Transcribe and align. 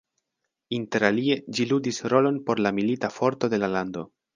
Interalie 0.77 1.37
ĝi 1.59 1.69
ludis 1.75 2.03
rolon 2.15 2.43
por 2.49 2.67
la 2.67 2.77
milita 2.81 3.15
forto 3.23 3.57
de 3.57 3.67
la 3.67 3.77
lando. 3.79 4.09